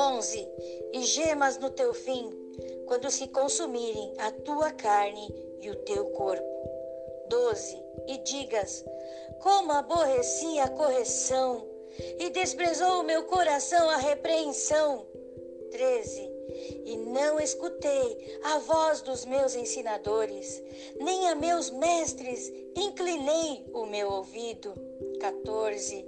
[0.00, 0.48] 11.
[0.94, 2.30] E gemas no teu fim,
[2.86, 5.28] quando se consumirem a tua carne
[5.60, 6.42] e o teu corpo.
[7.28, 7.76] 12.
[8.08, 8.82] E digas:
[9.42, 11.68] Como aborreci a correção,
[12.18, 15.06] e desprezou o meu coração a repreensão.
[15.70, 16.30] 13.
[16.86, 20.62] E não escutei a voz dos meus ensinadores,
[20.98, 24.72] nem a meus mestres inclinei o meu ouvido.
[25.20, 26.06] 14.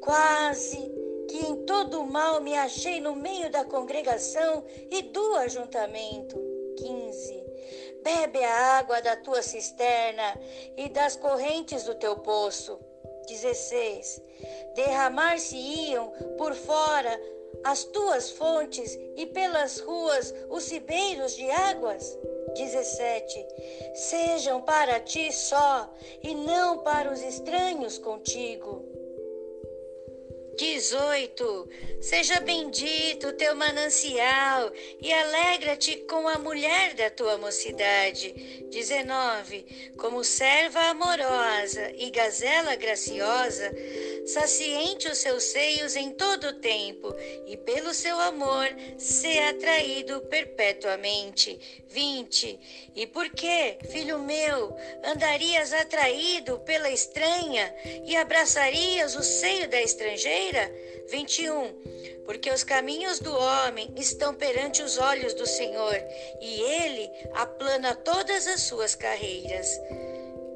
[0.00, 0.99] Quase
[1.30, 6.36] que em todo o mal me achei no meio da congregação e do ajuntamento.
[6.76, 7.44] 15.
[8.02, 10.40] Bebe a água da tua cisterna
[10.76, 12.80] e das correntes do teu poço.
[13.28, 14.20] 16.
[14.74, 17.20] Derramar-se-iam por fora
[17.62, 22.18] as tuas fontes e pelas ruas os ribeiros de águas.
[22.56, 23.46] 17.
[23.94, 25.94] Sejam para ti só
[26.24, 28.89] e não para os estranhos contigo.
[30.60, 31.68] 18.
[32.02, 38.66] Seja bendito o teu manancial e alegra-te com a mulher da tua mocidade.
[38.70, 39.94] 19.
[39.96, 41.59] Como serva amorosa
[41.96, 43.70] e gazela graciosa,
[44.26, 47.14] saciente os seus seios em todo o tempo,
[47.46, 48.68] e pelo seu amor
[48.98, 51.80] ser atraído perpetuamente.
[51.88, 52.90] 20.
[52.94, 57.74] E por que, filho meu, andarias atraído pela estranha
[58.06, 60.72] e abraçarias o seio da estrangeira?
[61.10, 62.22] 21.
[62.24, 65.96] Porque os caminhos do homem estão perante os olhos do Senhor,
[66.40, 69.68] e ele aplana todas as suas carreiras.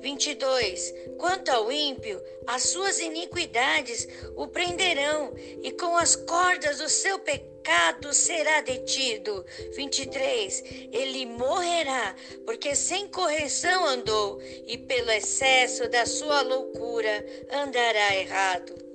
[0.00, 0.94] 22.
[1.18, 8.12] Quanto ao ímpio, as suas iniquidades o prenderão, e com as cordas do seu pecado
[8.12, 9.44] será detido.
[9.74, 10.62] 23.
[10.92, 18.85] Ele morrerá, porque sem correção andou, e pelo excesso da sua loucura andará errado.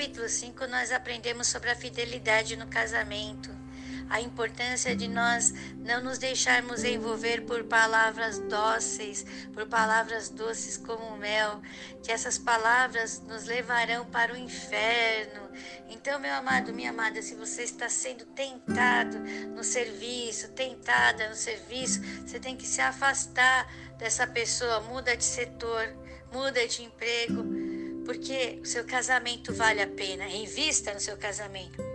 [0.00, 3.50] Capítulo 5, nós aprendemos sobre a fidelidade no casamento,
[4.08, 11.18] a importância de nós não nos deixarmos envolver por palavras dóceis, por palavras doces como
[11.18, 11.60] mel,
[12.02, 15.50] que essas palavras nos levarão para o inferno.
[15.90, 19.18] Então, meu amado, minha amada, se você está sendo tentado
[19.54, 25.94] no serviço, tentada no serviço, você tem que se afastar dessa pessoa, muda de setor,
[26.32, 27.79] muda de emprego
[28.10, 30.28] porque o seu casamento vale a pena.
[30.28, 31.89] Invista no seu casamento.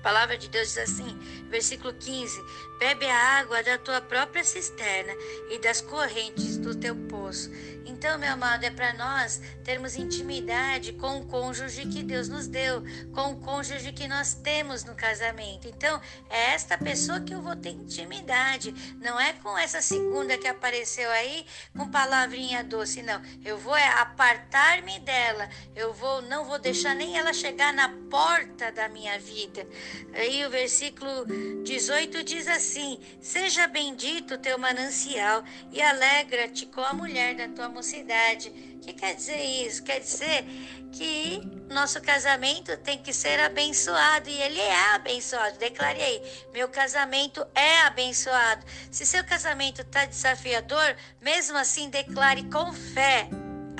[0.00, 1.18] A palavra de Deus diz assim,
[1.50, 2.42] versículo 15:
[2.78, 5.12] Bebe a água da tua própria cisterna
[5.50, 7.50] e das correntes do teu poço.
[7.84, 12.82] Então, meu amado, é para nós termos intimidade com o cônjuge que Deus nos deu,
[13.12, 15.68] com o cônjuge que nós temos no casamento.
[15.68, 16.00] Então,
[16.30, 18.72] é esta pessoa que eu vou ter intimidade,
[19.02, 21.44] não é com essa segunda que apareceu aí
[21.76, 23.20] com palavrinha doce, não.
[23.44, 25.48] Eu vou é apartar-me dela.
[25.76, 29.66] Eu vou não vou deixar nem ela chegar na porta da minha vida.
[30.12, 31.26] Aí o versículo
[31.64, 37.68] 18 diz assim: Seja bendito o teu manancial e alegra-te com a mulher da tua
[37.68, 38.48] mocidade cidade.
[38.48, 39.82] O que quer dizer isso?
[39.82, 40.44] Quer dizer
[40.92, 41.40] que
[41.70, 45.58] nosso casamento tem que ser abençoado e ele é abençoado.
[45.58, 48.64] Declare aí: meu casamento é abençoado.
[48.90, 53.28] Se seu casamento está desafiador, mesmo assim declare com fé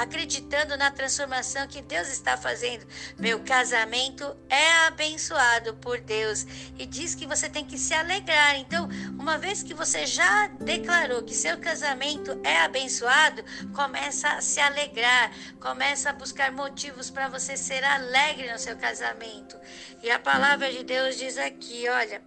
[0.00, 2.86] acreditando na transformação que Deus está fazendo.
[3.18, 6.46] Meu casamento é abençoado por Deus
[6.78, 8.56] e diz que você tem que se alegrar.
[8.58, 8.88] Então,
[9.18, 13.44] uma vez que você já declarou que seu casamento é abençoado,
[13.74, 19.56] começa a se alegrar, começa a buscar motivos para você ser alegre no seu casamento.
[20.02, 22.22] E a palavra de Deus diz aqui, olha,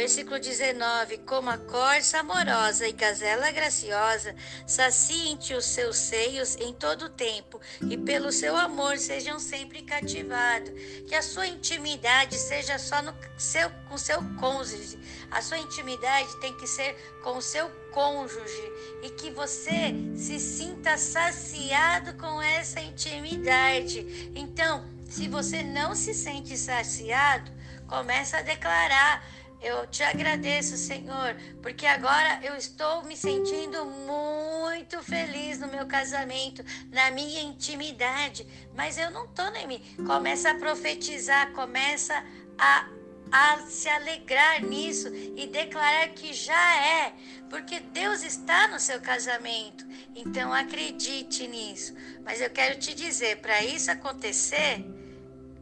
[0.00, 4.34] Versículo 19: Como a corça amorosa e gazela graciosa,
[4.66, 10.70] saciem-te os seus seios em todo o tempo, e pelo seu amor sejam sempre cativados.
[11.06, 14.98] Que a sua intimidade seja só no seu, com seu cônjuge.
[15.30, 18.72] A sua intimidade tem que ser com o seu cônjuge
[19.02, 24.32] e que você se sinta saciado com essa intimidade.
[24.34, 27.52] Então, se você não se sente saciado,
[27.86, 29.22] começa a declarar
[29.62, 36.64] eu te agradeço, Senhor, porque agora eu estou me sentindo muito feliz no meu casamento,
[36.90, 39.78] na minha intimidade, mas eu não estou nem me.
[40.06, 42.24] Começa a profetizar, começa
[42.58, 42.88] a,
[43.30, 47.12] a se alegrar nisso e declarar que já é,
[47.50, 49.84] porque Deus está no seu casamento.
[50.16, 51.94] Então acredite nisso.
[52.24, 54.84] Mas eu quero te dizer, para isso acontecer,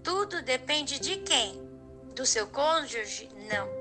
[0.04, 1.66] tudo depende de quem?
[2.14, 3.28] Do seu cônjuge?
[3.50, 3.77] Não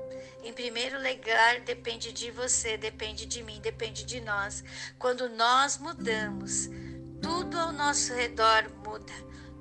[0.48, 4.64] em primeiro lugar, depende de você, depende de mim, depende de nós.
[4.98, 6.70] Quando nós mudamos,
[7.20, 9.12] tudo ao nosso redor muda.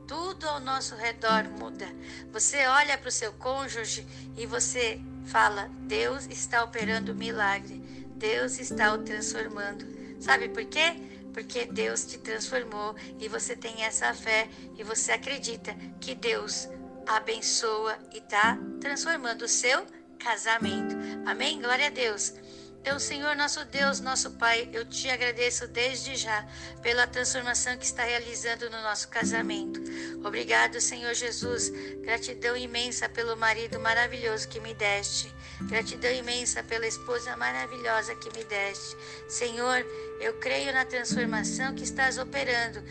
[0.08, 1.86] Tudo ao nosso redor muda.
[2.32, 4.08] Você olha para o seu cônjuge
[4.38, 7.80] e você fala: Deus está operando milagre.
[8.16, 9.86] Deus está o transformando.
[10.22, 10.96] Sabe por quê?
[11.34, 14.48] Porque Deus te transformou e você tem essa fé
[14.78, 16.70] e você acredita que Deus
[17.06, 19.86] abençoa e está transformando o seu
[20.18, 20.96] casamento.
[21.26, 21.62] Amém?
[21.62, 22.34] Glória a Deus.
[22.88, 26.48] Então, Senhor, nosso Deus, nosso Pai, eu te agradeço desde já
[26.82, 29.82] pela transformação que está realizando no nosso casamento.
[30.26, 31.70] Obrigado, Senhor Jesus.
[32.02, 35.30] Gratidão imensa pelo marido maravilhoso que me deste.
[35.64, 38.96] Gratidão imensa pela esposa maravilhosa que me deste.
[39.28, 39.86] Senhor,
[40.22, 42.82] eu creio na transformação que estás operando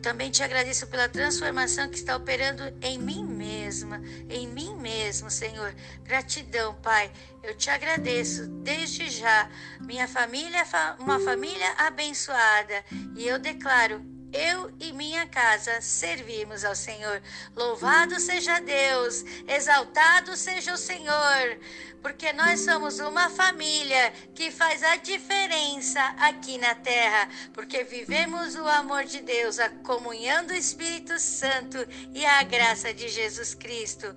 [0.00, 5.74] também te agradeço pela transformação que está operando em mim mesma, em mim mesmo, Senhor.
[6.04, 7.10] Gratidão, Pai.
[7.42, 9.48] Eu te agradeço desde já.
[9.80, 12.84] Minha família é uma família abençoada
[13.16, 17.22] e eu declaro eu e minha casa servimos ao Senhor.
[17.56, 21.58] Louvado seja Deus, exaltado seja o Senhor,
[22.02, 28.66] porque nós somos uma família que faz a diferença aqui na terra, porque vivemos o
[28.66, 31.78] amor de Deus, a comunhão do Espírito Santo
[32.14, 34.14] e a graça de Jesus Cristo.